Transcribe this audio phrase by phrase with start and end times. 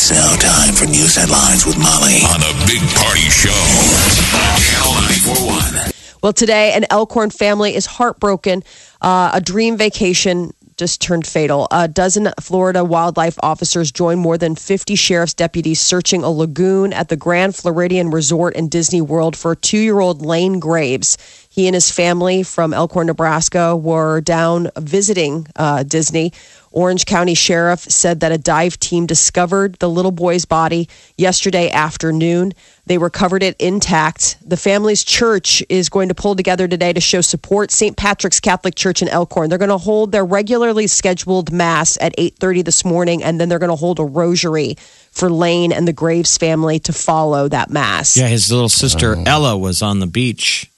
[0.00, 4.94] It's now time for news headlines with Molly on a big party show on Channel
[4.94, 5.90] 941.
[6.22, 8.62] Well, today, an Elkhorn family is heartbroken.
[9.00, 11.66] Uh, a dream vacation just turned fatal.
[11.72, 17.08] A dozen Florida wildlife officers joined more than 50 sheriff's deputies searching a lagoon at
[17.08, 21.18] the Grand Floridian Resort in Disney World for two year old Lane Graves.
[21.50, 26.32] He and his family from Elkhorn, Nebraska were down visiting uh, Disney.
[26.70, 32.52] Orange County Sheriff said that a dive team discovered the little boy's body yesterday afternoon.
[32.86, 34.36] They recovered it intact.
[34.46, 37.70] The family's church is going to pull together today to show support.
[37.70, 37.96] St.
[37.96, 39.48] Patrick's Catholic Church in Elkhorn.
[39.48, 43.58] They're going to hold their regularly scheduled mass at 8:30 this morning and then they're
[43.58, 44.76] going to hold a rosary
[45.10, 48.16] for Lane and the Graves family to follow that mass.
[48.16, 50.70] Yeah, his little sister Ella was on the beach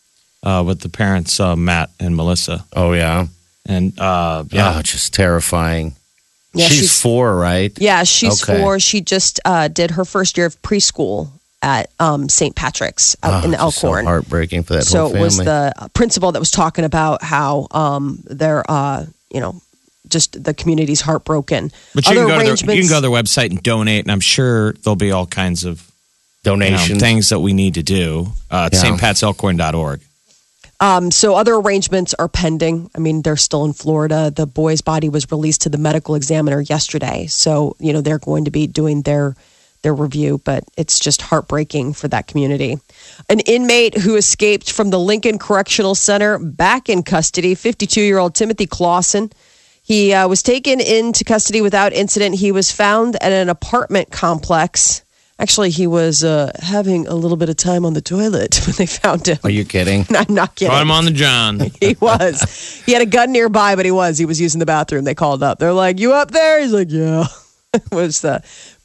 [0.43, 2.65] uh, with the parents, uh, Matt and Melissa.
[2.75, 3.27] Oh yeah,
[3.67, 5.95] And uh, yeah, oh, just terrifying.
[6.53, 7.73] Yeah, she's, she's- four, right?
[7.79, 8.61] Yeah, she's Okay.
[8.61, 8.81] four.
[8.81, 11.29] She just uh, did her first year of preschool
[11.63, 12.57] at um, St.
[12.57, 14.07] Patrick's out Oh, in just so Elkhorn.
[14.07, 18.21] heartbreaking for that so whole it was the principal that was talking about how um,
[18.25, 19.61] they're, uh, you know,
[20.09, 21.71] just the community's heartbroken.
[21.95, 24.05] but you Other can, go to their, you can go to their website and donate,
[24.07, 25.89] and I'm sure there'll be all kinds of
[26.45, 28.29] you know, things that we need to do.
[28.51, 28.81] Uh, Yeah.
[28.83, 30.01] stpatselkhorn.org.
[30.81, 32.91] Um, so other arrangements are pending.
[32.95, 34.33] I mean, they're still in Florida.
[34.35, 38.47] The boy's body was released to the medical examiner yesterday, so you know they're going
[38.47, 39.37] to be doing their
[39.83, 40.41] their review.
[40.43, 42.79] But it's just heartbreaking for that community.
[43.29, 48.35] An inmate who escaped from the Lincoln Correctional Center back in custody, 52 year old
[48.35, 49.31] Timothy Clausen.
[49.83, 52.37] He uh, was taken into custody without incident.
[52.37, 55.03] He was found at an apartment complex.
[55.41, 58.85] Actually, he was uh, having a little bit of time on the toilet when they
[58.85, 59.39] found him.
[59.43, 60.05] Are you kidding?
[60.11, 60.71] I'm not kidding.
[60.71, 61.61] Caught him on the John.
[61.81, 62.83] He was.
[62.85, 64.19] He had a gun nearby, but he was.
[64.19, 65.05] He was using the bathroom.
[65.05, 65.59] They called up.
[65.59, 67.25] They're like, "You up there?" He's like, "Yeah."
[67.73, 68.41] it was uh,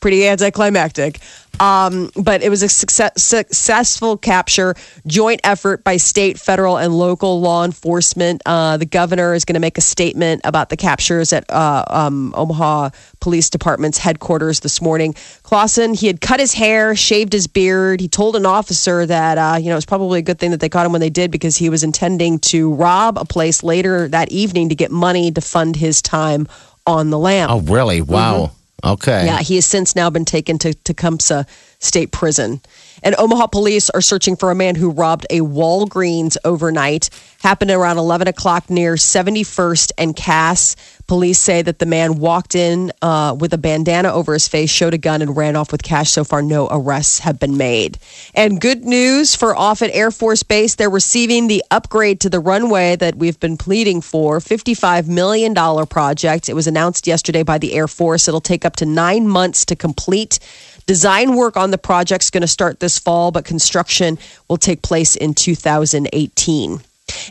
[0.06, 1.20] pretty anticlimactic.
[1.60, 4.76] Um, but it was a success, successful capture,
[5.08, 8.44] joint effort by state, federal, and local law enforcement.
[8.46, 12.36] Uh, the governor is going to make a statement about the captures at uh, um,
[12.38, 15.16] Omaha Police Department's headquarters this morning.
[15.42, 18.00] Clausen, he had cut his hair, shaved his beard.
[18.00, 20.70] He told an officer that uh, you know it's probably a good thing that they
[20.70, 24.32] caught him when they did because he was intending to rob a place later that
[24.32, 26.48] evening to get money to fund his time
[26.86, 27.50] on the lam.
[27.50, 28.02] Oh, really?
[28.02, 28.52] Wow.
[28.86, 29.26] Okay.
[29.26, 31.46] Yeah, he has since now been taken to Tecumseh
[31.80, 32.62] State Prison.
[33.02, 37.10] And Omaha police are searching for a man who robbed a Walgreens overnight.
[37.42, 40.76] Happened around 11 o'clock near 71st and Cass.
[41.08, 44.94] Police say that the man walked in uh, with a bandana over his face, showed
[44.94, 46.10] a gun, and ran off with cash.
[46.10, 48.00] So far, no arrests have been made.
[48.34, 50.76] And good news for Offutt Air Force Base.
[50.76, 55.54] They're receiving the upgrade to the runway that we've been pleading for $55 million
[55.86, 56.50] project.
[56.50, 58.28] It was announced yesterday by the Air Force.
[58.28, 60.40] It'll take up to nine months to complete.
[60.88, 64.18] Design work on the project's going to start this fall, but construction
[64.48, 66.82] will take place in 2018.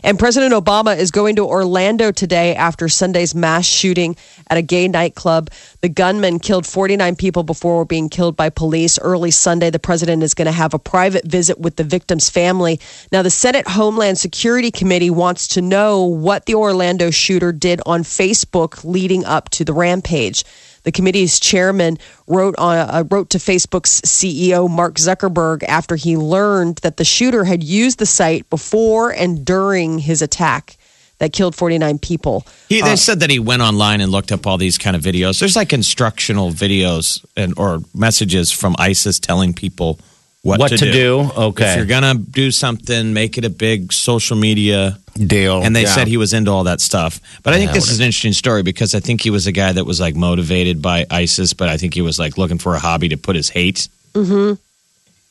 [0.03, 4.15] And President Obama is going to Orlando today after Sunday's mass shooting
[4.49, 5.49] at a gay nightclub.
[5.81, 8.99] The gunman killed 49 people before being killed by police.
[8.99, 12.79] Early Sunday, the president is going to have a private visit with the victim's family.
[13.11, 18.03] Now, the Senate Homeland Security Committee wants to know what the Orlando shooter did on
[18.03, 20.43] Facebook leading up to the rampage.
[20.85, 21.97] The committee's chairman
[22.27, 27.43] wrote on uh, wrote to Facebook's CEO Mark Zuckerberg after he learned that the shooter
[27.43, 30.77] had used the site before and during his attack
[31.17, 32.45] that killed 49 people.
[32.69, 35.39] He, they said that he went online and looked up all these kind of videos.
[35.39, 39.99] There's like instructional videos and or messages from ISIS telling people
[40.45, 41.31] what, What to, to do.
[41.35, 41.71] Okay.
[41.71, 44.99] If you're gonna do something, make it a big social media.
[45.17, 45.63] Deal.
[45.63, 45.95] And they Yeah.
[45.95, 47.19] said he was into all that stuff.
[47.41, 49.51] But I think Yeah, this is an interesting story because I think he was a
[49.51, 52.75] guy that was like motivated by ISIS, but I think he was like looking for
[52.75, 53.87] a hobby to put his hate.
[54.13, 54.53] Mm-hmm.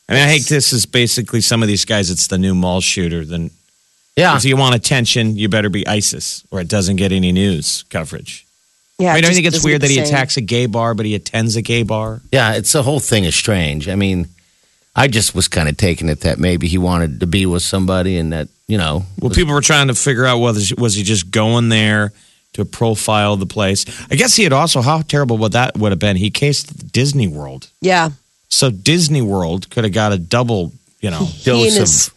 [0.09, 2.09] I mean, I think this is basically some of these guys.
[2.11, 3.23] It's the new mall shooter.
[3.23, 3.51] Then,
[4.17, 4.35] Yeah.
[4.35, 8.45] if you want attention, you better be ISIS, or it doesn't get any news coverage.
[8.99, 10.93] Yeah, I mean, it don't you think it's weird that he attacks a gay bar,
[10.93, 12.21] but he attends a gay bar?
[12.33, 13.87] Yeah, it's the whole thing is strange.
[13.87, 14.27] I mean,
[14.95, 18.17] I just was kind of taking it that maybe he wanted to be with somebody
[18.17, 21.31] and that, you know, Well, people were trying to figure out whether was he just
[21.31, 22.13] going there
[22.53, 23.85] to profile the place.
[24.09, 26.15] I guess he had also how terrible would that would have been.
[26.15, 28.11] He cased Disney World, Yeah.
[28.47, 30.71] so Disney World could have got a double.
[31.01, 32.11] You know, he and Dose his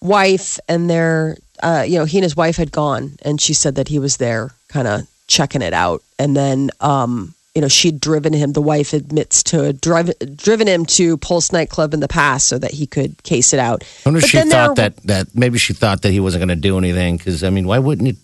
[0.00, 3.74] wife and their uh, you know he and his wife had gone and she said
[3.76, 8.00] that he was there kind of checking it out and then um you know she'd
[8.00, 12.48] driven him the wife admits to drive, driven him to pulse nightclub in the past
[12.48, 14.76] so that he could case it out I wonder if But she then there- thought
[14.76, 17.66] that that maybe she thought that he wasn't going to do anything because I mean,
[17.66, 18.16] why wouldn't you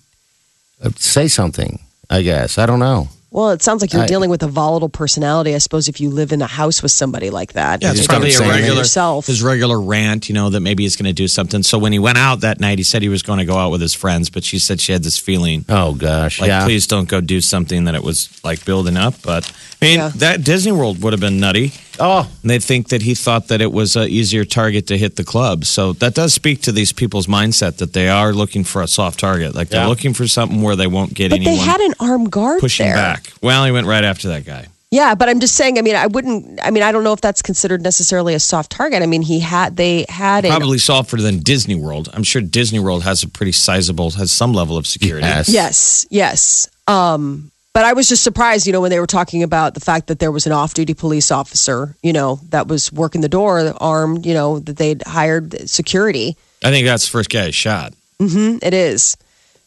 [0.83, 1.79] uh, say something?
[2.09, 3.09] I guess I don't know.
[3.33, 6.11] Well it sounds like you're I- dealing with a volatile personality i suppose if you
[6.11, 9.27] live in a house with somebody like that Yeah, you it's probably a regular yourself
[9.27, 11.63] his regular rant, you know, that maybe he's going to do something.
[11.63, 13.71] So when he went out that night, he said he was going to go out
[13.71, 16.65] with his friends, but she said she had this feeling Oh gosh, like, yeah.
[16.65, 19.15] please don't go do something that it was like building up.
[19.23, 19.51] But
[19.81, 20.11] I mean, Yeah.
[20.17, 21.73] that Disney World would have been nutty.
[22.01, 25.17] Oh, And they think that he thought that it was an easier target to hit
[25.17, 25.65] the club.
[25.65, 29.21] So that does speak to these people's mindset that they are looking for a soft
[29.21, 29.55] target.
[29.55, 32.61] Like they're looking for something where they won't get but they had an armed guard
[32.61, 32.97] pushing there.
[32.97, 33.33] back.
[33.43, 34.67] Well, he went right after that guy.
[34.93, 35.79] Yeah, but I'm just saying.
[35.79, 36.59] I mean, I wouldn't.
[36.65, 39.05] I mean, I don't know if that's considered necessarily a soft target.
[39.05, 39.77] I mean, he had.
[39.77, 40.49] They had a.
[40.49, 42.09] Probably softer than Disney World.
[42.13, 45.25] I'm sure Disney World has a pretty sizable, has some level of security.
[45.29, 45.49] Yes.
[45.49, 46.69] Yes, yes.
[46.89, 50.09] Um, but I was just surprised, you know, when they were talking about the fact
[50.09, 54.27] that there was an off-duty police officer, you know, that was working the door armed,
[54.27, 56.37] you know, that they'd hired security.
[56.65, 57.95] I think that's the first guy shot.
[58.19, 58.59] Mm-hmm.
[58.63, 59.17] It is.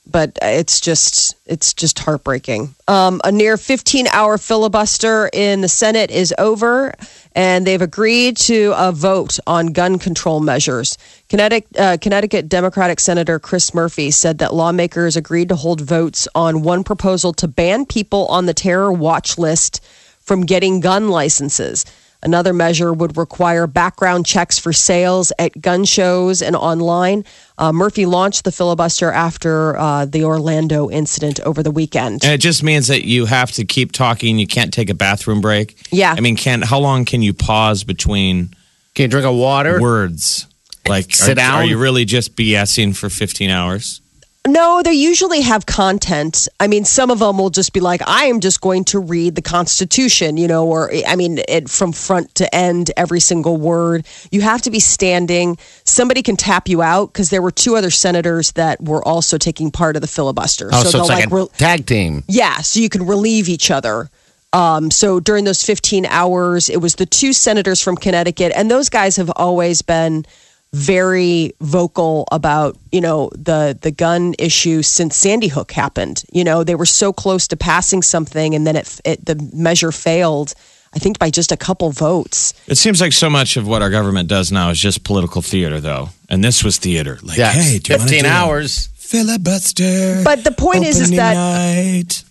[0.06, 2.76] But it's just it's just heartbreaking.
[2.88, 6.94] Um, a near 15 hour filibuster in the Senate is over,
[7.34, 10.98] and they've agreed to a vote on gun control measures.
[11.30, 16.64] Connecticut, uh, Connecticut Democratic Senator Chris Murphy said that lawmakers agreed to hold votes on
[16.64, 19.84] one proposal to ban people on the terror watch list
[20.20, 21.86] from getting gun licenses.
[22.24, 27.26] Another measure would require background checks for sales at gun shows and online.
[27.58, 32.24] Uh, Murphy launched the filibuster after uh, the Orlando incident over the weekend.
[32.24, 34.40] And it just means that you have to keep talking.
[34.40, 35.78] You can't take a bathroom break.
[35.92, 36.16] Yeah.
[36.18, 38.56] I mean, can how long can you pause between
[38.96, 39.82] Can you drink a water?
[39.82, 40.48] words?
[40.88, 41.56] Like, Sit are, down?
[41.60, 44.02] Are you really just BSing for 15 hours?
[44.46, 46.50] No, they usually have content.
[46.60, 49.36] I mean, some of them will just be like, I am just going to read
[49.36, 54.06] the Constitution, you know, or I mean, it from front to end, every single word.
[54.32, 55.58] You have to be standing.
[55.86, 59.72] Somebody can tap you out because there were two other senators that were also taking
[59.72, 60.70] part of the filibuster.
[60.74, 62.24] Oh, so, they'll it's like, a re- tag team.
[62.28, 64.10] Yeah, so you can relieve each other.
[64.52, 68.90] Um, so during those 15 hours, it was the two senators from Connecticut, and those
[68.90, 70.26] guys have always been
[70.74, 76.24] very vocal about you know the the gun issue since Sandy Hook happened.
[76.32, 79.92] You know they were so close to passing something, and then it, it the measure
[79.92, 80.54] failed.
[80.96, 82.54] I think by just a couple votes.
[82.68, 85.80] It seems like so much of what our government does now is just political theater,
[85.80, 86.10] though.
[86.30, 87.18] And this was theater.
[87.24, 88.90] Like, Yeah, hey, do you 15 do hours.
[88.96, 90.22] Filibuster.
[90.24, 92.24] But the point is, is that night?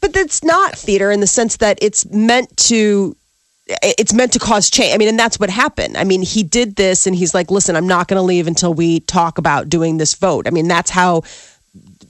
[0.00, 3.14] but it's not theater in the sense that it's meant to
[3.82, 4.94] it's meant to cause change.
[4.94, 5.96] I mean, and that's what happened.
[5.96, 8.74] I mean, he did this and he's like, listen, I'm not going to leave until
[8.74, 10.46] we talk about doing this vote.
[10.46, 11.22] I mean, that's how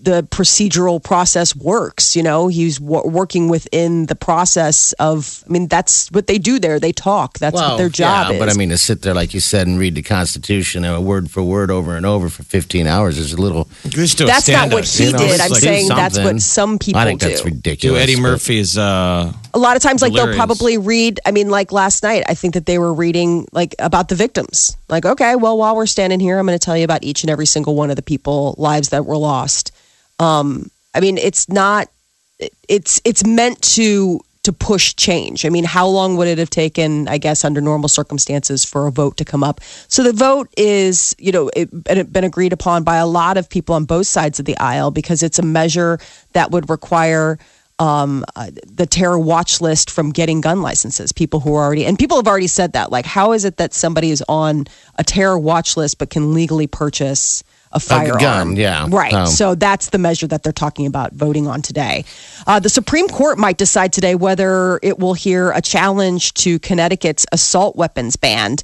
[0.03, 2.17] the procedural process works.
[2.17, 6.59] You know, he's w- working within the process of, I mean, that's what they do
[6.59, 6.81] there.
[6.81, 7.39] They talk.
[7.39, 8.39] That's what their job yeah, is.
[8.39, 11.31] But I mean, to sit there, like you said, and read the Constitution uh, word
[11.31, 13.69] for word over and over for 15 hours is a little.
[13.89, 15.19] Just a that's not what he you know?
[15.19, 15.41] did.
[15.41, 17.29] I'm like- saying that's what some people I think do.
[17.29, 18.03] that's Do ridiculous.
[18.03, 18.79] Eddie but- Murphy's.
[18.79, 20.37] Uh, a lot of times like Hilarious.
[20.37, 23.75] they'll probably read i mean like last night i think that they were reading like
[23.81, 26.85] about the victims like okay well while we're standing here i'm going to tell you
[26.85, 29.73] about each and every single one of the people lives that were lost
[30.21, 31.89] um i mean it's not
[32.69, 37.09] it's it's meant to to push change i mean how long would it have taken
[37.09, 41.17] i guess under normal circumstances for a vote to come up so the vote is
[41.19, 44.39] you know it, it been agreed upon by a lot of people on both sides
[44.39, 45.99] of the aisle because it's a measure
[46.33, 47.39] that would require
[47.81, 51.13] um, uh, the terror watch list from getting gun licenses.
[51.13, 52.93] People who are already, and people have already said that.
[52.93, 56.67] Like, how is it that somebody is on a terror watch list but can legally
[56.67, 58.19] purchase a firearm?
[58.19, 58.87] gun, yeah.
[58.89, 59.13] Right.
[59.13, 62.05] Um, so that's the measure that they're talking about voting on today.
[62.47, 67.27] Uh, the Supreme Court might decide today whether it will hear a challenge to Connecticut's
[67.33, 68.57] assault weapons ban.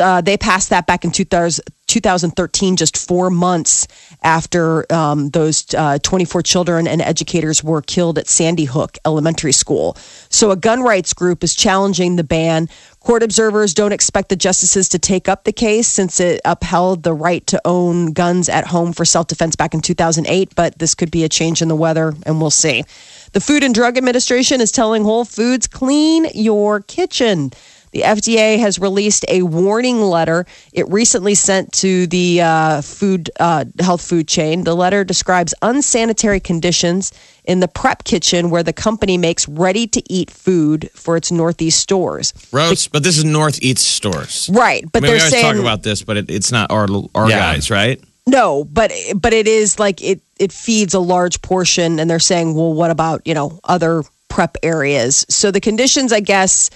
[0.00, 1.64] Uh, they passed that back in 2000.
[1.86, 3.86] 2013, just four months
[4.22, 9.96] after um, those uh, 24 children and educators were killed at Sandy Hook Elementary School.
[10.28, 12.68] So, a gun rights group is challenging the ban.
[13.06, 17.14] Court observers don't expect the justices to take up the case since it upheld the
[17.14, 21.12] right to own guns at home for self defense back in 2008, but this could
[21.12, 22.82] be a change in the weather, and we'll see.
[23.32, 27.52] The Food and Drug Administration is telling Whole Foods clean your kitchen.
[27.96, 33.64] The FDA has released a warning letter it recently sent to the uh, food uh,
[33.80, 34.64] health food chain.
[34.64, 37.10] The letter describes unsanitary conditions
[37.46, 41.80] in the prep kitchen where the company makes ready to eat food for its Northeast
[41.80, 42.34] stores.
[42.50, 44.50] Gross, but this is North East stores.
[44.52, 46.70] Right, but I mean, they're we always saying talk about this, but it, it's not
[46.70, 47.38] our our Yeah.
[47.38, 47.98] guys, right?
[48.26, 52.54] No, but but it is like it it feeds a large portion, and they're saying,
[52.54, 55.24] well, what about you know other prep areas?
[55.30, 56.68] So the conditions, I guess,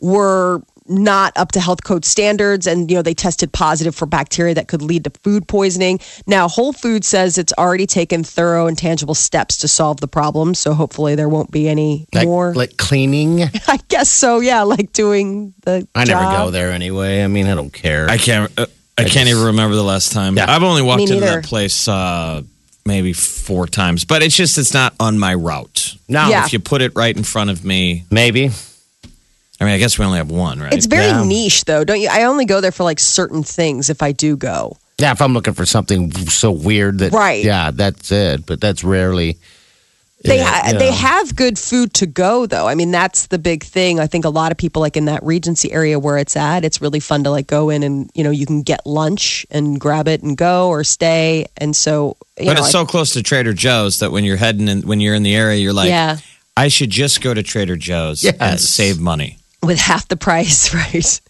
[0.00, 4.54] were not up to health code standards, and you know they tested positive for bacteria
[4.54, 6.00] that could lead to food poisoning.
[6.26, 10.54] Now, Whole Foods says it's already taken thorough and tangible steps to solve the problem,
[10.54, 12.54] so hopefully there won't be any Like, more.
[12.54, 13.42] like cleaning.
[13.68, 14.40] I guess so.
[14.40, 15.86] Yeah, like doing the.
[15.94, 17.22] I never go there anyway.
[17.22, 18.08] I mean, I don't care.
[18.08, 18.50] I can't.
[18.58, 18.66] Uh,
[18.96, 20.36] I, I can't just- even remember the last time.
[20.36, 20.50] Yeah.
[20.52, 22.42] I've only walked into that place uh,
[22.84, 25.94] maybe four times, but it's just it's not on my route.
[26.08, 26.44] now Yeah.
[26.46, 28.50] If you put it right in front of me, maybe.
[29.60, 30.72] I mean, I guess we only have one, right?
[30.72, 31.24] It's very Yeah.
[31.24, 32.08] niche, though, don't you?
[32.10, 34.76] I only go there for like certain things if I do go.
[34.98, 37.44] Yeah, if I'm looking for something so weird that, Right.
[37.44, 38.46] Yeah, that's it.
[38.46, 39.36] But that's rarely.
[40.24, 42.66] They yeah, ha- you they have good food to go though.
[42.66, 44.00] I mean, that's the big thing.
[44.00, 46.80] I think a lot of people like in that Regency area where it's at, it's
[46.80, 50.08] really fun to like go in and you know you can get lunch and grab
[50.08, 51.46] it and go or stay.
[51.58, 54.36] And so, you but know, it's I- so close to Trader Joe's that when you're
[54.36, 56.16] heading in, when you're in the area, you're like, yeah,
[56.56, 59.38] I should just go to Trader Joe's and save money.
[59.62, 61.20] With half the price, right?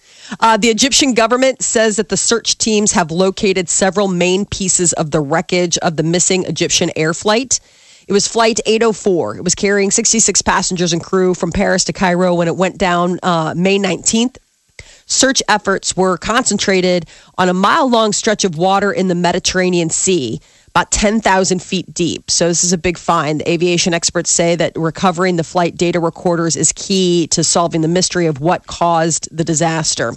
[0.40, 5.10] Uh, the Egyptian government says that the search teams have located several main pieces of
[5.10, 7.60] the wreckage of the missing Egyptian air flight.
[8.06, 9.36] It was Flight 804.
[9.36, 13.18] It was carrying 66 passengers and crew from Paris to Cairo when it went down
[13.22, 14.38] uh, May 19th.
[15.04, 17.06] Search efforts were concentrated
[17.36, 20.40] on a mile long stretch of water in the Mediterranean Sea,
[20.78, 22.30] about 10,000 feet deep.
[22.30, 23.42] So, this is a big find.
[23.48, 28.26] Aviation experts say that recovering the flight data recorders is key to solving the mystery
[28.26, 30.12] of what caused the disaster.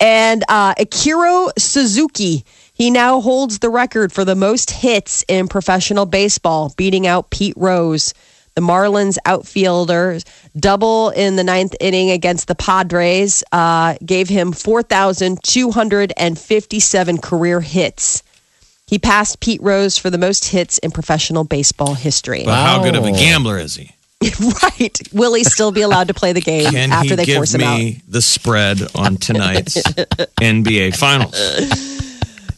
[0.00, 6.06] And uh, Ichiro Suzuki, he now holds the record for the most hits in professional
[6.06, 8.14] baseball, beating out Pete Rose.
[8.56, 10.18] The Marlins outfielder
[10.56, 18.24] double in the ninth inning against the Padres uh, gave him 4,257 career hits.
[18.86, 22.42] He passed Pete Rose for the most hits in professional baseball history.
[22.44, 23.90] But how good of a gambler is he?
[24.62, 24.98] right.
[25.12, 27.54] Will he still be allowed to play the game Can after he they give force
[27.54, 27.78] him out?
[27.78, 31.34] me the spread on tonight's NBA Finals?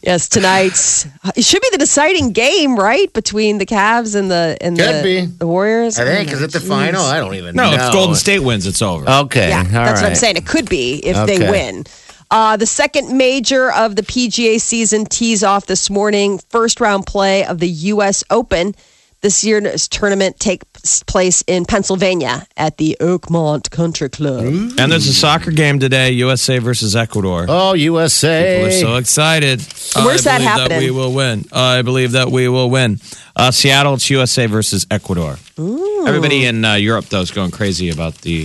[0.02, 4.78] Yes, tonight's it should be the deciding game, right, between the Cavs and the and
[4.78, 5.26] Could the, be.
[5.26, 5.98] the Warriors.
[5.98, 6.30] I think.
[6.30, 6.68] Oh, is it the Jeez.
[6.68, 7.02] final?
[7.02, 7.76] I don't even No, know.
[7.76, 9.08] No, if Golden State wins, it's over.
[9.08, 9.48] Okay.
[9.48, 10.36] Yeah, all that's what I'm saying.
[10.36, 11.84] It could be if they win.
[12.30, 16.38] Uh, the second major of the PGA season tees off this morning.
[16.50, 18.24] First round play of the U.S.
[18.30, 18.74] Open.
[19.22, 24.44] This year's tournament takes place in Pennsylvania at the Oakmont Country Club.
[24.44, 27.46] And there's a soccer game today, USA versus Ecuador.
[27.48, 28.56] Oh, USA.
[28.56, 29.62] People are so excited.
[29.96, 30.68] Where's I that believe happening?
[30.68, 31.44] That we will win.
[31.50, 33.00] I believe that we will win.
[33.34, 35.38] Uh, Seattle, it's USA versus Ecuador.
[35.58, 38.44] Everybody in uh, Europe, though, is going crazy about the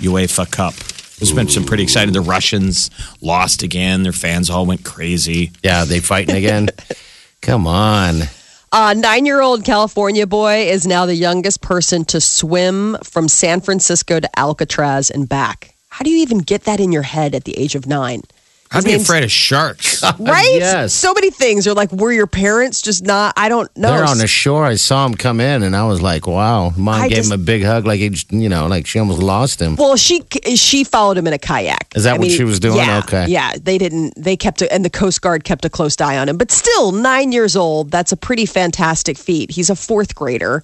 [0.00, 0.74] UEFA Cup.
[1.18, 2.12] There's been some pretty exciting.
[2.12, 4.02] The Russians lost again.
[4.04, 5.50] Their fans all went crazy.
[5.64, 6.68] yeah, they fighting again.
[7.42, 8.22] Come on.
[8.70, 13.26] Uh, A nine year old California boy is now the youngest person to swim from
[13.28, 15.74] San Francisco to Alcatraz and back.
[15.88, 18.22] How do you even get that in your head at the age of nine?
[18.70, 20.02] I'd be afraid of sharks.
[20.18, 20.56] Right?
[20.56, 20.92] yes.
[20.94, 23.34] So many things are like, were your parents just not?
[23.36, 23.90] I don't know.
[23.90, 24.64] They're on the shore.
[24.64, 27.40] I saw him come in, and I was like, "Wow!" Mom I gave just- him
[27.40, 29.76] a big hug, like he, you know, like she almost lost him.
[29.76, 30.22] Well, she
[30.54, 31.92] she followed him in a kayak.
[31.96, 32.76] Is that what she was doing?
[32.78, 33.26] Yeah, Okay.
[33.28, 34.14] Yeah, they didn't.
[34.16, 36.36] They kept a, and the Coast Guard kept a close eye on him.
[36.36, 37.90] But still, nine years old.
[37.90, 39.50] That's a pretty fantastic feat.
[39.50, 40.62] He's a fourth grader.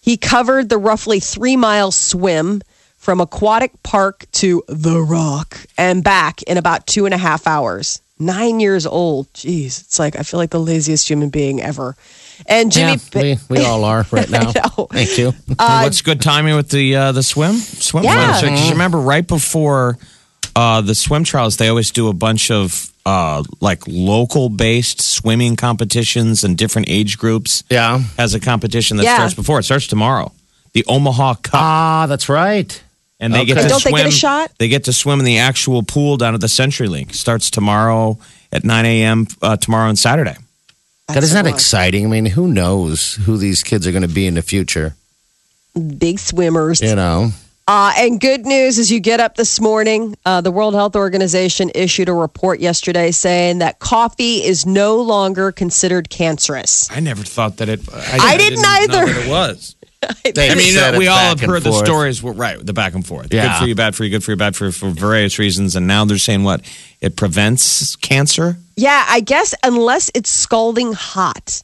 [0.00, 2.62] He covered the roughly three mile swim
[3.02, 8.00] from Aquatic Park to the Rock and back in about two and a half hours.
[8.20, 9.26] Nine years old.
[9.32, 11.96] Jeez, it's like I feel like the laziest human being ever.
[12.46, 14.52] And Jimmy, yeah, we, we all are right now.
[14.52, 14.86] know.
[14.92, 15.32] Thank you.
[15.58, 18.04] What's good timing with the uh, the swim swim?
[18.04, 18.40] Yeah.
[18.40, 19.98] Because you remember right before
[20.54, 25.56] uh, the swim trials, they always do a bunch of uh, like local based swimming
[25.56, 27.64] competitions and different age groups.
[27.68, 27.98] Yeah.
[28.16, 29.16] Has a competition that Yeah.
[29.16, 30.30] starts before it starts tomorrow.
[30.74, 32.80] The Omaha Cup, Ah, that's right.
[33.22, 34.52] And they get to don't they get a shot?
[34.58, 37.14] They get to swim in the actual pool down at the Century CenturyLink.
[37.14, 38.18] Starts tomorrow
[38.52, 39.26] at 9 a.m.
[39.40, 40.36] Uh, tomorrow and Saturday.
[41.08, 42.06] God, isn't that exciting?
[42.06, 44.94] I mean, who knows who these kids are going to be in the future?
[45.98, 46.80] big swimmers.
[46.80, 47.30] You know,
[47.68, 51.70] Uh, and good news as you get up this morning, uh, the World Health Organization
[51.74, 56.90] issued a report yesterday saying that coffee is no longer considered cancerous.
[56.90, 57.80] I never thought that it.
[57.94, 59.06] I didn't know either.
[59.12, 59.76] that it was.
[60.34, 62.22] They I mean, said it we all have back and heard the stories.
[62.22, 63.32] Well, right, the back and forth.
[63.32, 63.52] Yeah.
[63.52, 65.76] Good for you, bad for you, good for you, bad for you, for various reasons.
[65.76, 66.62] And now they're saying what?
[67.00, 68.56] It prevents cancer?
[68.76, 71.62] Yeah, I guess unless it's scalding hot.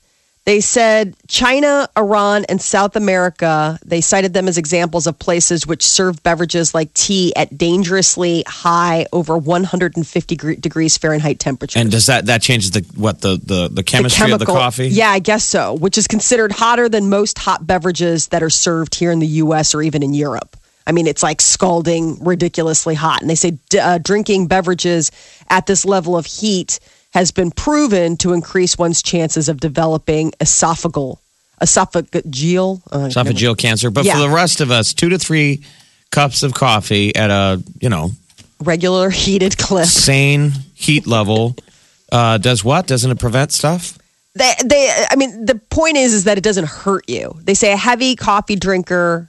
[0.49, 5.87] They said China, Iran, and South America, they cited them as examples of places which
[5.87, 11.79] serve beverages like tea at dangerously high over 150 degrees Fahrenheit temperatures.
[11.79, 14.89] And does that that changes the what the the, the chemistry of the coffee?
[14.89, 18.95] Yeah, I guess so, which is considered hotter than most hot beverages that are served
[18.95, 20.57] here in the US or even in Europe.
[20.87, 23.21] I mean, it's like scalding ridiculously hot.
[23.21, 25.13] And they say d- uh, drinking beverages
[25.51, 26.81] at this level of heat
[27.19, 31.19] has been proven to increase one's chances of developing esophageal
[31.61, 33.91] esophageal uh, esophageal cancer.
[33.91, 34.15] But Yeah.
[34.15, 35.63] for the rest of us, two to three
[36.11, 38.13] cups of coffee at a you know
[38.63, 39.87] regular heated clip.
[39.87, 41.57] sane heat level
[42.13, 42.87] uh, does what?
[42.87, 43.99] Doesn't it prevent stuff?
[44.35, 47.73] they, they i mean the point is is that it doesn't hurt you they say
[47.73, 49.29] a heavy coffee drinker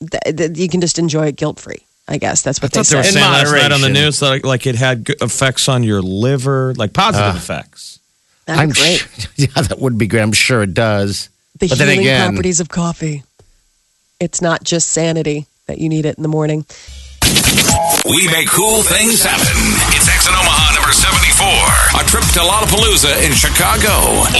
[0.00, 2.84] th- th- you can just enjoy it guilt free i guess that's what I they
[2.84, 3.92] thought they were say In saying last night on the moderation.
[3.92, 8.00] news that like, like it had good effects on your liver, like positive Uh, effects.
[8.46, 10.22] That'd I'm be great Sure, yeah, that would be great.
[10.22, 11.28] I'm sure it does.
[11.60, 13.22] the but then healing again- properties of coffee
[14.20, 16.64] it's not just sanity that you need it in the morning
[18.08, 19.44] We make cool things happen.
[19.94, 20.92] It's X in Omaha number
[21.48, 22.00] 74.
[22.00, 23.88] A trip to Lollapalooza in Chicago.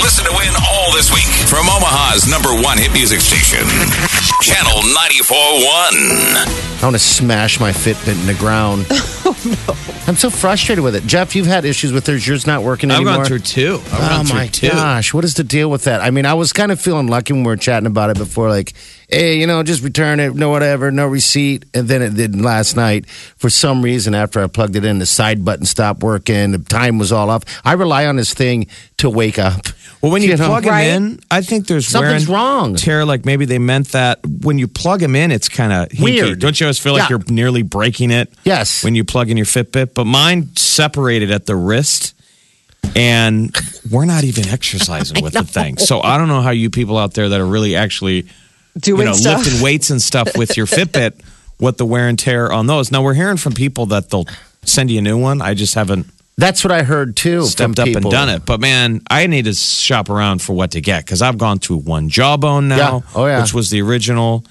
[0.01, 3.65] Listen to win all this week from Omaha's number one hit music station.
[4.43, 6.79] Channel 94.1.
[6.79, 8.87] I want to smash my Fitbit in the ground.
[9.31, 11.05] Oh, I'm so frustrated with it.
[11.05, 12.27] Jeff, you've had issues with yours.
[12.27, 13.17] Yours not working I've anymore.
[13.17, 13.75] gone through two.
[13.87, 14.69] I've Oh gone through my two.
[14.71, 16.01] gosh, what is the deal with that?
[16.01, 18.49] I mean, I was kind of feeling lucky when we were chatting about it before,
[18.49, 18.73] like,
[19.09, 21.65] hey, you know, just return it, no whatever, no receipt.
[21.75, 23.09] And then it didn't last night.
[23.09, 26.99] For some reason, after I plugged it in, the side button stopped working, the time
[26.99, 27.45] was all off.
[27.65, 28.67] I rely on this thing
[28.99, 29.67] to wake up.
[30.03, 30.47] Well, when you, know?
[30.47, 30.85] plug Right?
[30.89, 32.77] them in, I think there's Something's wear wrong.
[32.77, 36.39] Tear, like maybe they meant that when you plug them in, it's kind of Weird.
[36.39, 37.17] Don't you always feel like Yeah.
[37.17, 38.33] you're nearly breaking it?
[38.45, 38.85] Yes.
[38.85, 42.15] When you plug in your Fitbit, but mine separated at the wrist,
[42.95, 43.57] and
[43.91, 45.79] we're not even exercising with the thing.
[45.79, 48.27] So I don't know how you people out there that are really actually
[48.81, 51.21] doing you know stuff lifting weights and stuff with your Fitbit,
[51.59, 52.91] what the wear and tear on those.
[52.91, 54.27] Now we're hearing from people that they'll
[54.63, 55.41] send you a new one.
[55.43, 56.07] I just haven't
[56.37, 57.45] That's what I heard too.
[57.47, 58.45] stepped from up and done it.
[58.47, 61.77] But man, I need to shop around for what to get because I've gone to
[61.77, 63.01] one Jawbone now, Yeah.
[63.15, 63.41] Oh, yeah.
[63.43, 64.45] which was the original.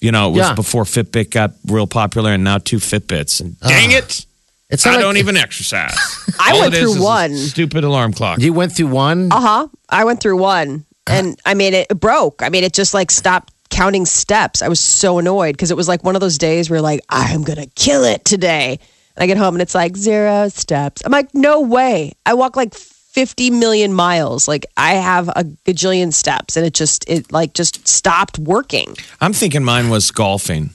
[0.00, 0.54] You know, it was Yeah.
[0.54, 3.40] before Fitbit got real popular, and now two Fitbits.
[3.40, 4.26] And dang it,
[4.68, 5.96] It's I like- don't even exercise.
[6.38, 7.36] I All went it is through is a one.
[7.36, 8.38] stupid alarm clock.
[8.38, 9.32] You went through one.
[9.32, 13.08] uh-huh i went through one and i mean it broke i mean it just like
[13.12, 16.68] stopped counting steps i was so annoyed because it was like one of those days
[16.70, 18.78] where you're like i'm gonna kill it today
[19.16, 22.56] and i get home and it's like zero steps i'm like no way i walk
[22.56, 27.54] like 50 million miles like i have a gajillion steps and it just it like
[27.54, 30.70] just stopped working I'm thinking mine was golfing.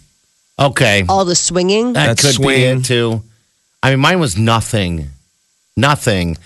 [0.59, 1.05] Okay.
[1.07, 2.79] all the swinging That That could be swing.
[2.79, 3.23] it too.
[3.83, 5.09] I mean, mine was nothing,
[5.75, 6.37] nothing.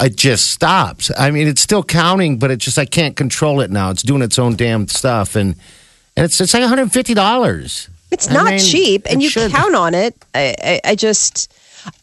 [0.00, 1.12] It just stops.
[1.16, 3.90] I mean, it's still counting, but it just I can't control it now.
[3.90, 5.54] It's doing its own damn stuff, and
[6.16, 7.88] and it's it's like one hundred and fifty dollars.
[8.10, 9.50] It's I not mean, cheap, and you should.
[9.50, 10.14] count on it.
[10.34, 11.52] I, I, I just.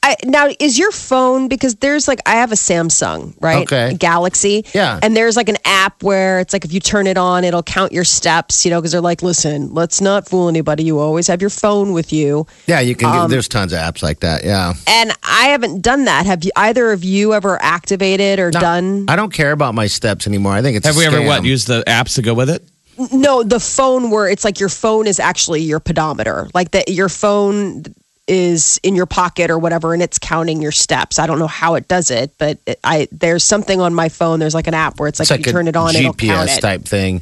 [0.04, 3.62] I, now, is your phone because there's like I have a Samsung, right?
[3.63, 3.91] Okay.
[3.91, 4.65] A Galaxy.
[4.74, 5.00] Yeah.
[5.02, 7.93] And there's like an app where it's like if you turn it on, it'll count
[7.93, 8.65] your steps.
[8.65, 10.84] You know, because they're like, listen, let's not fool anybody.
[10.84, 12.45] You always have your phone with you.
[12.67, 13.08] Yeah, you can.
[13.08, 14.43] Um, there's tons of apps like that.
[14.43, 14.74] Yeah.
[14.86, 16.26] And I haven't done that.
[16.26, 16.52] Have you?
[16.58, 19.06] Either of you ever activated or No, done?
[19.08, 20.52] I don't care about my steps anymore.
[20.52, 20.88] I think it's.
[20.88, 22.67] Have a we ever what used the apps to go with it?
[23.12, 26.49] No, the phone where it's like your phone is actually your pedometer.
[26.53, 27.83] Like that, your phone
[28.27, 31.17] is in your pocket or whatever, and it's counting your steps.
[31.17, 34.39] I don't know how it does it, but it, I there's something on my phone.
[34.39, 36.13] There's like an app where it's like, It's like you turn it on, and it'll
[36.13, 36.62] count GPS it.
[36.62, 37.21] type thing.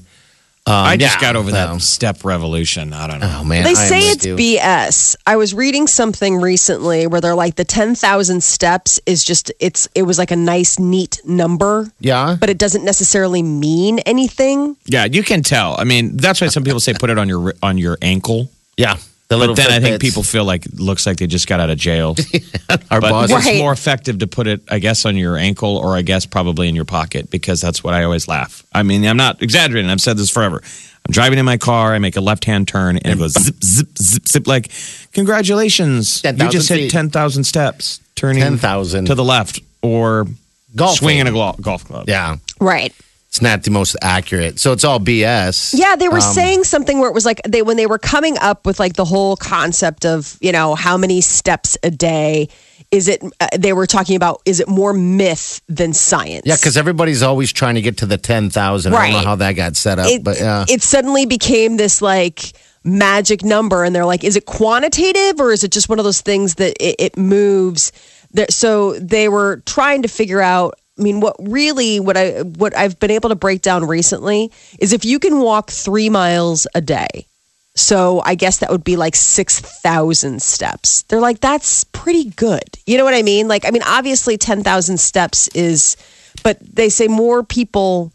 [0.68, 2.92] Um, I just yeah, got over that step revolution.
[2.92, 3.38] I don't know.
[3.40, 4.36] Oh man, They I am say with it's you.
[4.36, 5.16] BS.
[5.26, 9.88] I was reading something recently where they're like the ten thousand steps is just it's
[9.96, 12.36] it was like a nice neat number, Yeah.
[12.38, 14.76] but it doesn't necessarily mean anything.
[14.86, 15.80] Yeah, you can tell.
[15.80, 18.50] I mean, that's why some people say put it on your on your ankle.
[18.76, 18.98] Yeah.
[19.30, 21.70] The But then I think people feel like it looks like they just got out
[21.70, 22.16] of jail.
[22.90, 23.30] Our but boss.
[23.32, 26.70] it's more effective to put it, I guess, on your ankle or I guess probably
[26.70, 28.66] in your pocket because that's what I always laugh.
[28.74, 29.92] I mean, I'm not exaggerating.
[29.92, 30.62] I've said this forever.
[31.06, 31.94] I'm driving in my car.
[31.94, 34.48] I make a left hand turn and it goes zip, zip, zip, zip.
[34.48, 34.72] Like,
[35.12, 36.18] congratulations.
[36.24, 39.06] You 10,000 just hit 10,000 steps turning 10,000.
[39.06, 40.26] to the left or
[40.76, 40.98] Golfing.
[40.98, 42.08] swinging a golf club.
[42.08, 42.38] Yeah.
[42.62, 42.94] Right.
[43.38, 44.60] It's not the most accurate.
[44.60, 45.76] So it's all BS.
[45.78, 48.36] Yeah, they were Um, saying something where it was like they when they were coming
[48.40, 52.50] up with like the whole concept of you know how many steps a day
[52.90, 53.22] is it?
[53.40, 56.44] Uh, they were talking about is it more myth than science?
[56.46, 58.94] Yeah, because everybody's always trying to get to the 10,000.
[58.94, 60.66] I don't know how that got set up, it, but yeah.
[60.68, 65.64] it suddenly became this like magic number and they're like is it quantitative or is
[65.64, 67.92] it just one of those things that it, it moves
[68.50, 73.00] so they were trying to figure out i mean what really what i what i've
[73.00, 77.26] been able to break down recently is if you can walk three miles a day
[77.76, 82.98] so i guess that would be like 6000 steps they're like that's pretty good you
[82.98, 85.98] know what i mean like i mean obviously 10000 steps is
[86.44, 88.12] but they say more people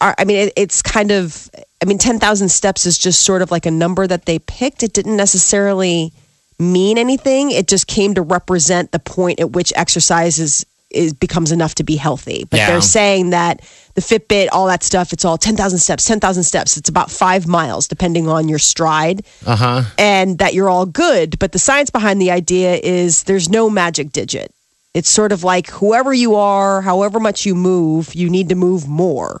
[0.00, 3.50] are, I mean, it, it's kind of, I mean, 10,000 steps is just sort of
[3.50, 4.82] like a number that they picked.
[4.82, 6.12] It didn't necessarily
[6.58, 7.50] mean anything.
[7.50, 11.84] It just came to represent the point at which exercise is, is becomes enough to
[11.84, 12.44] be healthy.
[12.48, 12.66] But Yeah.
[12.70, 13.60] they're saying that
[13.94, 16.76] the Fitbit, all that stuff, it's all 10,000 steps, 10,000 steps.
[16.76, 19.82] It's about five miles, depending on your stride, Uh huh.
[19.98, 21.38] and that you're all good.
[21.38, 24.50] But the science behind the idea is there's no magic digit.
[24.94, 28.86] It's sort of like whoever you are, however much you move, you need to move
[28.88, 29.40] more.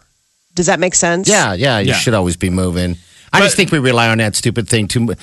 [0.54, 1.28] Does that make sense?
[1.28, 1.98] Yeah, yeah, you Yeah.
[1.98, 2.96] should always be moving.
[3.34, 5.00] I just think we rely on that stupid thing too.
[5.00, 5.14] mu-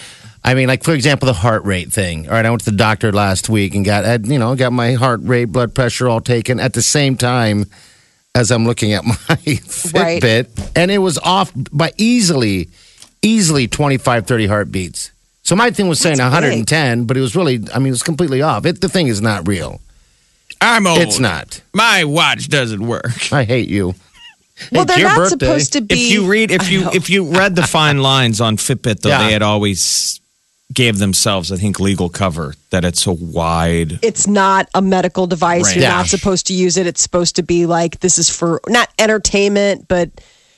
[0.44, 2.28] I mean, like for example, the heart rate thing.
[2.28, 4.94] All right, I went to the doctor last week and got, you know, got my
[4.94, 7.66] heart rate, blood pressure all taken at the same time
[8.36, 9.60] as I'm looking at my Right.
[10.22, 12.70] Fitbit, and it was off by easily,
[13.22, 15.12] easily 25, 30 heartbeats.
[15.44, 18.04] So my thing was saying That's 110, but it was really, I mean, it was
[18.04, 18.66] completely off.
[18.66, 19.82] It, the thing is not real.
[20.62, 21.00] I'm old.
[21.00, 21.62] It's not.
[21.74, 23.32] My watch doesn't work.
[23.34, 23.96] I hate you.
[24.72, 25.46] Well, It's they're not birthday.
[25.46, 25.96] supposed to be.
[25.96, 29.24] If you read, if you if you read the fine lines on Fitbit, though, Yeah.
[29.26, 30.19] they had always
[30.74, 34.00] gave themselves, I think, legal cover that it's a wide.
[34.04, 35.66] it's not a medical device.
[35.66, 35.76] Right.
[35.78, 35.90] You're Yeah.
[35.98, 36.86] not supposed to use it.
[36.86, 40.12] It's supposed to be like this is for not entertainment, but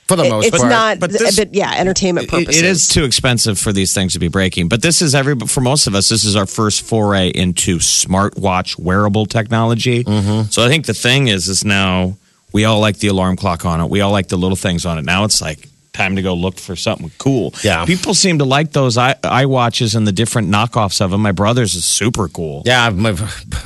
[0.08, 0.70] For the it- most it's part.
[0.70, 1.00] not.
[1.00, 2.62] But But, yeah, entertainment It- purposes.
[2.62, 4.68] it is too expensive for these things to be breaking.
[4.68, 6.10] But this is every for most of us.
[6.10, 10.04] This is our first foray into smartwatch wearable technology.
[10.04, 10.50] Mm-hmm.
[10.50, 12.18] So I think the thing is, is now
[12.52, 13.90] we all like the alarm clock on it.
[13.90, 15.06] We all like the little things on it.
[15.06, 15.70] Now it's like
[16.02, 17.54] time to go look for something cool.
[17.64, 17.86] Yeah.
[17.86, 21.22] people seem to like those i watches and the different knockoffs of them.
[21.22, 22.64] My brother's is super cool.
[22.66, 23.18] Yeah, my, my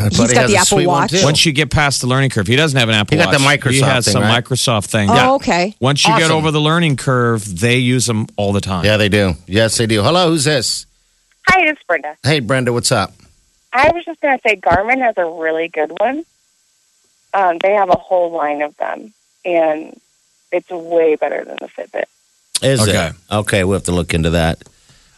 [0.09, 1.11] buddy got has the a Apple sweet one, Watch.
[1.11, 1.23] too.
[1.23, 3.43] Once you get past the learning curve, he doesn't have an Apple He got the
[3.43, 3.63] Watch.
[3.73, 4.43] He has thing, some right?
[4.43, 5.09] Microsoft thing.
[5.11, 5.75] Oh, okay.
[5.79, 6.37] Once you get Awesome.
[6.37, 8.85] over the learning curve, they use them all the time.
[8.85, 9.33] Yeah, they do.
[9.47, 10.01] Yes, they do.
[10.03, 10.85] Hello, who's this?
[11.47, 12.17] Hi, it's Brenda.
[12.23, 13.13] Hey, Brenda, what's up?
[13.71, 16.23] I was just going to say Garmin has a really good one.
[17.33, 19.99] Um, they have a whole line of them, and
[20.51, 22.05] it's way better than the Fitbit.
[22.61, 23.07] Is Okay.
[23.07, 23.13] it?
[23.31, 24.61] Okay, we'll have to look into that.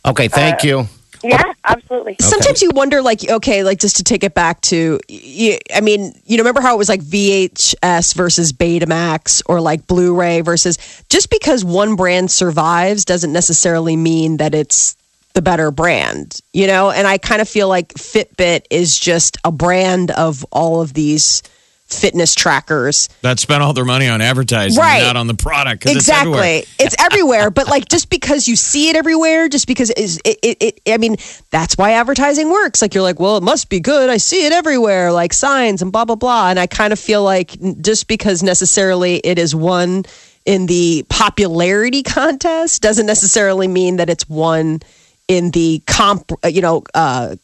[0.06, 0.88] Okay, thank Uh, you.
[1.24, 2.16] Yeah, absolutely.
[2.22, 6.38] Sometimes you wonder, like, okay, like just to take it back to, I mean, you
[6.38, 10.78] know, remember how it was like VHS versus Betamax or like Blu-ray versus
[11.10, 14.96] just because one brand survives doesn't necessarily mean that it's
[15.34, 16.92] the better brand, you know?
[16.92, 21.42] And I kind of feel like Fitbit is just a brand of all of these
[21.88, 23.08] fitness trackers.
[23.22, 25.02] that spent all their money on advertising, Right.
[25.04, 25.84] not on the product.
[25.84, 26.62] 'cause it's exactly everywhere.
[26.80, 30.38] it's everywhere but like just because you see it everywhere just because it, is- it,
[30.44, 31.16] it, it i mean
[31.50, 34.52] that's why advertising works like you're like well it must be good i see it
[34.52, 38.44] everywhere like signs and blah blah blah and i kind of feel like just because
[38.44, 40.04] necessarily it is one
[40.46, 44.80] in the popularity contest doesn't necessarily mean that it's one
[45.28, 47.36] in the comp you know uh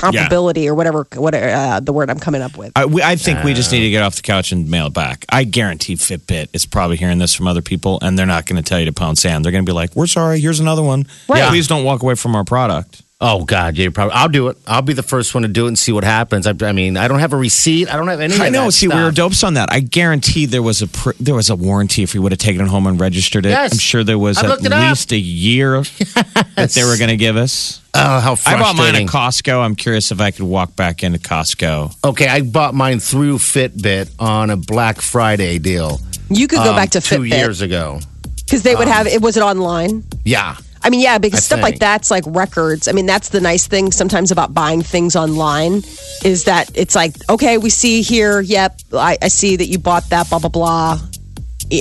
[0.00, 3.42] comparability or whatever whatever uh, the word i'm coming up with I, we, I think
[3.44, 5.24] we just need to get off the couch and mail it back.
[5.28, 8.68] I guarantee Fitbit is probably hearing this from other people, and they're not going to
[8.68, 9.44] tell you to pound sand.
[9.44, 10.40] They're going to be like, "We're sorry.
[10.40, 11.06] Here's another one.
[11.28, 11.48] Right.
[11.48, 14.14] Please don't walk away from our product." Oh God, yeah, probably.
[14.14, 14.56] I'll do it.
[14.66, 16.46] I'll be the first one to do it and see what happens.
[16.46, 17.92] I, I mean, I don't have a receipt.
[17.92, 18.38] I don't have any.
[18.38, 18.64] I of know.
[18.66, 19.72] that See, we were dopes on that.
[19.72, 22.62] I guarantee there was a pr- there was a warranty if we would have taken
[22.64, 23.50] it home and registered it.
[23.50, 23.72] Yes.
[23.72, 24.88] I'm sure there was I at looked it up.
[24.90, 25.82] least a year
[26.54, 27.80] that they were going to give us.
[28.00, 29.60] Oh, how I bought mine at Costco.
[29.60, 31.96] I'm curious if I could walk back into Costco.
[32.04, 36.00] okay, I bought mine through Fitbit on a Black Friday deal.
[36.30, 38.00] you could go um, back to two fitbit years ago.
[38.44, 41.60] because they would have it was it online Yeah, I mean, yeah, because I stuff
[41.60, 42.88] like that's like records.
[42.88, 45.82] I mean, that's the nice thing sometimes about buying things online
[46.24, 50.08] is that it's like, okay, we see here, yep, I, I see that you bought
[50.10, 50.98] that, blah, blah, blah.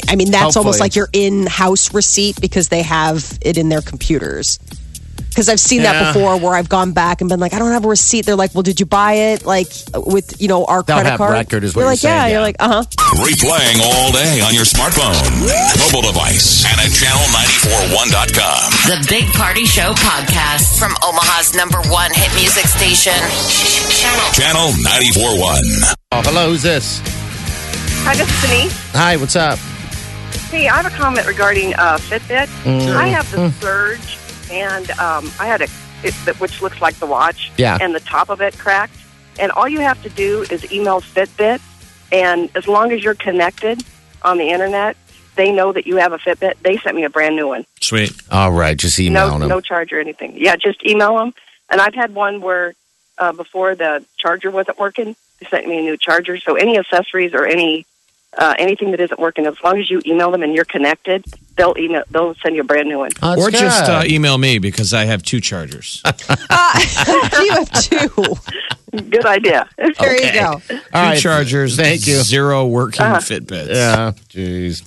[0.10, 3.82] I mean, that's almost like your in house receipt because they have it in their
[3.82, 4.60] computers.
[5.38, 7.86] Because I've seen that before where I've gone back and been like, I don't have
[7.86, 8.26] a receipt.
[8.26, 11.18] They're like, well, did you buy it like with, you know, our They'll credit have
[11.20, 11.34] card?
[11.34, 12.22] record is what you're you're like, yeah.
[12.26, 12.84] saying, You're like, uh huh.
[13.22, 15.14] Replaying all day on your smartphone,
[15.78, 18.66] mobile device, and at channel941.com.
[18.90, 23.14] The Big Party Show podcast from Omaha's number one hit music station.
[23.94, 24.34] Channel.
[24.34, 24.68] Channel
[25.22, 25.62] 941.
[26.14, 27.00] Oh, hello, who's this?
[28.10, 28.74] Hi, this is Denise.
[28.94, 29.60] Hi, what's up?
[30.50, 32.48] Hey, I have a comment regarding uh, Fitbit.
[32.66, 32.96] Mm.
[32.96, 34.18] I have the Surge,
[34.52, 35.68] and um, I had a
[36.04, 37.52] it, which looks like the watch.
[37.58, 37.78] Yeah.
[37.82, 38.96] And the top of it cracked.
[39.40, 41.62] And all you have to do is email Fitbit,
[42.12, 43.84] and as long as you're connected
[44.24, 44.98] on the internet,
[45.36, 46.56] they know that you have a Fitbit.
[46.64, 47.66] They sent me a brand new one.
[47.80, 48.12] Sweet.
[48.32, 49.50] All right, just email no, them.
[49.50, 50.34] no charge or anything.
[50.36, 51.34] Yeah, just email them.
[51.70, 52.74] And I've had one where
[53.18, 56.40] uh, before the charger wasn't working, they sent me a new charger.
[56.40, 57.86] So any accessories or any
[58.38, 61.76] uh, anything that isn't working, as long as you email them and you're connected, they'll
[61.78, 62.04] email.
[62.12, 63.12] They'll send you a brand new one.
[63.22, 66.02] Oh, that's or just uh, email me because I have two chargers.
[66.06, 68.36] you have two.
[68.92, 69.68] Good idea.
[70.00, 70.46] There you go.
[70.50, 71.76] All two right, chargers.
[71.76, 72.16] Thank you.
[72.18, 73.68] Zero working Fitbits.
[73.70, 74.84] Yeah, jeez.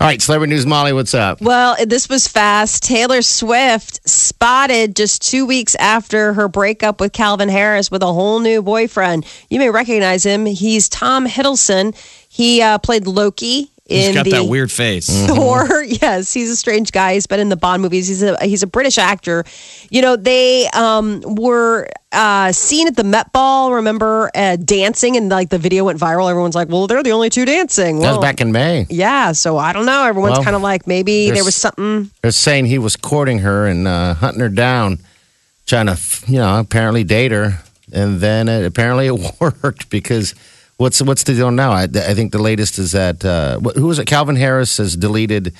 [0.00, 0.92] All right, celebrity news, Molly.
[0.92, 1.40] What's up?
[1.40, 2.82] Well, this was fast.
[2.82, 8.40] Taylor Swift spotted just two weeks after her breakup with Calvin Harris with a whole
[8.40, 9.24] new boyfriend.
[9.48, 10.46] You may recognize him.
[10.46, 11.94] He's Tom Hiddleston.
[12.34, 15.06] He uh, played Loki in He's got the that weird face.
[15.26, 15.82] Thor.
[15.84, 17.12] Yes, he's a strange guy.
[17.12, 18.08] He's been in the Bond movies.
[18.08, 19.44] He's a he's a British actor.
[19.90, 23.74] You know, they um, were uh, seen at the Met Ball.
[23.74, 26.30] Remember uh, dancing, and like the video went viral.
[26.30, 28.86] Everyone's like, "Well, they're the only two dancing." That was back in May.
[28.88, 29.32] yeah.
[29.32, 30.04] So I don't know.
[30.04, 32.10] Everyone's Well, kind of like maybe there was something.
[32.22, 35.00] They're saying he was courting her and uh, hunting her down,
[35.66, 37.58] trying to, you know, apparently date her,
[37.92, 40.34] and then it, apparently it worked because
[40.82, 41.72] what's what's the deal now?
[41.72, 44.06] I, I think the latest is that uh, wh- who was it?
[44.06, 45.54] Calvin Harris has deleted.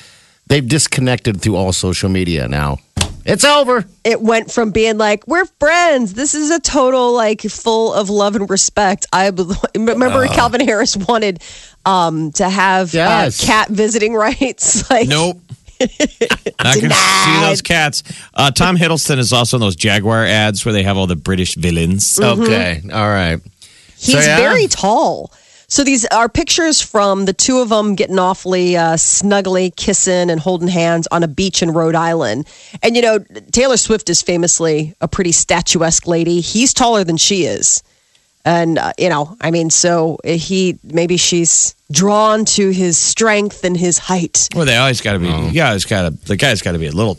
[0.49, 2.79] They've disconnected through all social media now.
[3.25, 3.85] It's over.
[4.05, 8.35] it went from being like we're friends this is a total like full of love
[8.35, 9.29] and respect i
[9.77, 11.41] remember calvin harris wanted
[11.87, 13.41] um to have Yes.
[13.41, 15.39] uh, cat visiting rights like Nope.
[15.81, 18.03] I gonna see those cats.
[18.35, 21.55] Uh, Tom Hiddleston is also in those Jaguar ads where they have all the British
[21.57, 22.19] villains.
[22.21, 22.83] Okay.
[22.93, 23.41] All right.
[24.03, 24.37] He's So, yeah.
[24.37, 25.33] very tall
[25.69, 30.39] so these are pictures from the two of them getting awfully uh, snuggly kissing and
[30.39, 32.47] holding hands on a beach in rhode island
[32.83, 33.19] and you know
[33.53, 37.83] taylor swift is famously a pretty statuesque lady he's taller than she is
[38.45, 43.77] and uh, you know i mean so he maybe she's drawn to his strength and
[43.77, 45.29] his height Well, they always got to be.
[45.29, 46.11] You guys got to.
[46.27, 47.19] The guy's got to be a little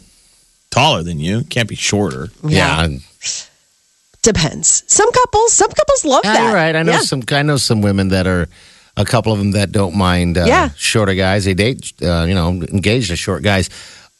[0.72, 1.44] taller than you.
[1.44, 2.30] Can't be shorter.
[2.44, 2.88] Yeah.
[4.24, 6.76] Depends some couples some couples love Yeah, that you're right.
[6.76, 7.00] I know Yeah.
[7.02, 7.22] some.
[7.32, 8.48] I know some women that are.
[8.96, 10.70] A couple of them that don't mind uh, Yeah.
[10.78, 11.46] shorter guys.
[11.46, 13.68] They date, uh, you know, engaged to short guys.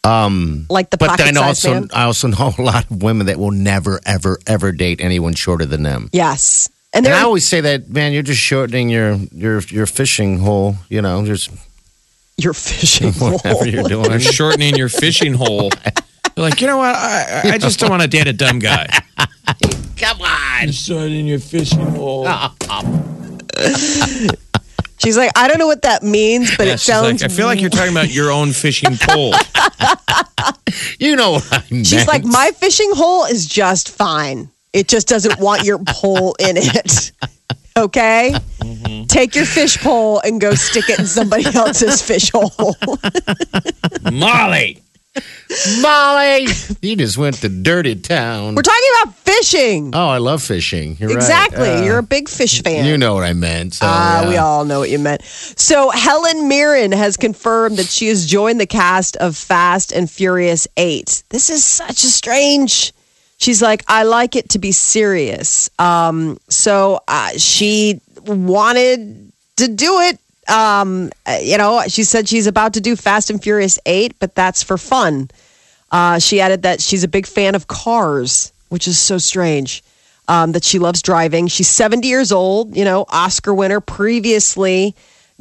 [0.04, 3.04] Um, like the but pocket then size also, man I also know a lot of
[3.04, 6.10] women that will never, ever, ever date anyone shorter than them.
[6.12, 10.40] yes and And I always say that, man, you're just shortening your your your fishing
[10.40, 10.76] hole.
[10.90, 11.52] You know, just
[12.38, 14.20] you're fishing whatever you're You're doing.
[14.20, 15.70] shortening your fishing hole.
[16.36, 16.96] You're like, you know what?
[16.96, 18.88] I, I- I just don't want to date a dumb guy.
[20.04, 20.64] Come on.
[20.64, 22.28] You're shortening your fishing hole.
[25.00, 27.34] she's like i don't know what that means but Yeah, it she's sounds like, I
[27.34, 29.34] feel like you're talking about your own fishing pole.
[31.00, 31.86] You know what I meant.
[31.88, 36.58] she's like my fishing hole is just fine it just doesn't want your pole in
[36.58, 37.12] it
[37.78, 39.06] okay Mm-hmm.
[39.08, 42.76] take your fish pole and go stick it in somebody else's fish hole
[44.12, 44.82] Molly.
[45.82, 46.48] Molly.
[46.82, 48.56] You just went to dirty town.
[48.56, 50.98] we're talking about fishing Oh, I love fishing.
[51.00, 51.16] You're right.
[51.16, 53.76] exactly Uh, you're a big fish fan You know what I meant.
[53.76, 54.30] So, Ah, yeah.
[54.30, 55.24] we all know what you meant.
[55.24, 60.68] So Helen Mirren has confirmed that she has joined the cast of Fast and Furious
[60.76, 61.24] 8.
[61.30, 62.92] This is such a strange.
[63.38, 65.70] She's like, I like it to be serious.
[65.80, 70.20] Um, so uh, she wanted to do it.
[70.50, 74.36] Um, uh, you know, she said she's about to do Fast and Furious 8, but
[74.36, 75.30] that's for fun.
[75.92, 79.84] Uh, she added that she's a big fan of cars, which is so strange.
[80.30, 81.48] Um, that she loves driving.
[81.48, 84.96] She's 70 years old, you know, Oscar winner, previously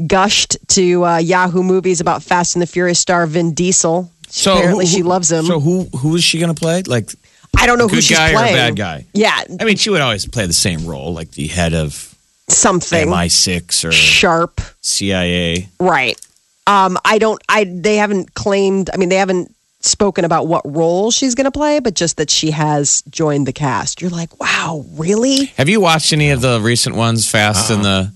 [0.09, 4.11] gushed to uh, Yahoo movies about Fast and the Furious star Vin Diesel.
[4.29, 5.45] So Apparently, who- she loves him.
[5.47, 6.83] So who who is she going to play?
[6.83, 7.11] Like
[7.57, 8.55] I don't know who good she's guy or playing.
[8.57, 9.07] bad guy?
[9.15, 12.12] Yeah, I mean, she would always play the same role, like the head of
[12.49, 14.61] something MI6 or sharp.
[14.81, 15.69] CIA.
[15.81, 16.21] Right.
[16.67, 17.43] Um, I don't.
[17.49, 18.91] I they haven't claimed.
[18.93, 22.31] I mean, they haven't spoken about what role she's going to play, but just that
[22.31, 24.01] she has joined the cast.
[24.01, 25.47] You're like, wow, really?
[25.57, 27.29] Have you watched any of the recent ones?
[27.29, 28.13] Fast and the,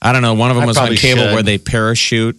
[0.00, 0.34] I don't know.
[0.34, 1.32] One of them I was on cable should.
[1.32, 2.38] where they parachute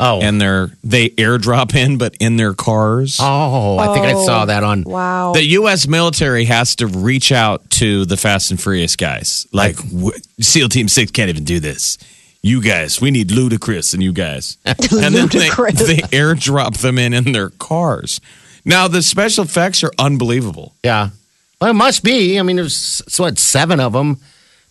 [0.00, 0.20] Oh.
[0.22, 3.18] and they're they airdrop in, but in their cars.
[3.20, 4.82] oh, I think I saw that on.
[4.84, 5.32] Wow.
[5.34, 5.86] The U.S.
[5.86, 9.46] military has to reach out to the Fast and Furious guys.
[9.52, 11.98] Like, w- SEAL Team Six can't even do this.
[12.42, 14.56] You guys, we need Ludacris and you guys.
[14.66, 14.78] And
[15.14, 15.86] then they, Ludacris.
[15.86, 18.20] they airdrop them in in their cars.
[18.64, 20.74] Now the special effects are unbelievable.
[20.82, 21.10] Yeah.
[21.60, 22.38] Well, it must be.
[22.38, 22.74] I mean, there's
[23.06, 24.16] so what seven of them.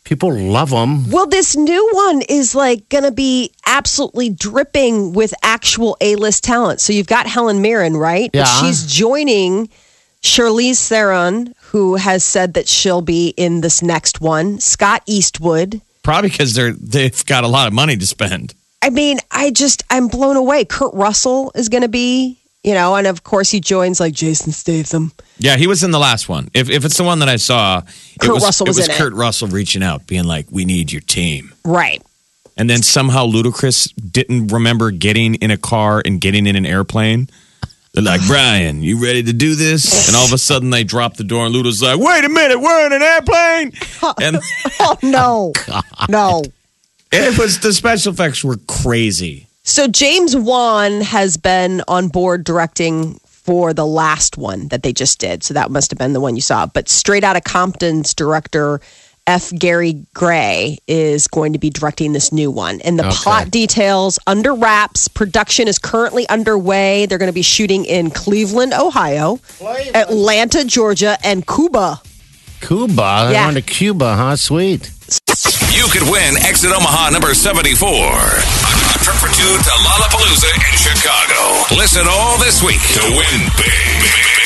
[0.10, 1.12] People love them.
[1.12, 6.43] Well, this new one is like going to be absolutely dripping with actual A list
[6.43, 6.82] talent.
[6.82, 8.32] So you've got Helen Mirren, right?
[8.34, 8.45] Yeah.
[8.45, 9.69] she's joining
[10.24, 14.60] Charlize Theron, who has said that she'll be in this next one.
[14.60, 15.80] Scott Eastwood.
[16.02, 18.56] Probably because they're they've got a lot of money to spend.
[18.82, 20.65] I mean, I just, I'm blown away.
[20.65, 24.52] Kurt Russell is going to be, you know, and of course he joins like Jason
[24.52, 25.12] Statham.
[25.38, 26.50] Yeah, he was in the last one.
[26.54, 28.88] If if it's the one that I saw, it Kurt was, Russell was it was
[28.89, 28.98] in it.
[28.98, 32.02] Kurt Russell reaching out, being like, "We need your team." Right.
[32.58, 37.30] And then somehow Ludacris didn't remember getting in a car and getting in an airplane.
[37.93, 40.08] They're like, Brian, you ready to do this?
[40.08, 42.60] And all of a sudden they drop the door and Luda's like, wait a minute,
[42.60, 43.72] we're in an airplane.
[44.22, 44.38] And
[44.82, 45.54] Oh, no.
[46.10, 46.43] no.
[47.12, 49.48] it was the special effects were crazy.
[49.70, 55.20] So James Wan has been on board directing for the last one that they just
[55.20, 55.44] did.
[55.44, 56.66] So that must have been the one you saw.
[56.66, 58.82] But Straight Outta Compton's director
[59.28, 59.52] F.
[59.54, 62.82] Gary Gray is going to be directing this new one.
[62.82, 63.16] And the Okay.
[63.18, 65.08] plot details under wraps.
[65.08, 67.06] Production is currently underway.
[67.06, 69.40] They're going to be shooting in Cleveland, Ohio,
[69.94, 72.02] Atlanta, Georgia, and Cuba.
[72.62, 73.30] Cuba.
[73.32, 73.44] Yeah.
[73.44, 74.36] Going to Cuba, huh?
[74.36, 74.92] Sweet.
[75.72, 77.88] You could win Exit Omaha number 74.
[79.10, 81.76] Trip for two to Lollapalooza in Chicago.
[81.76, 84.04] Listen all this week to win big.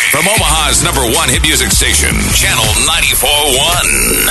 [0.10, 4.24] From Omaha's number one hit music station, Channel 94.1.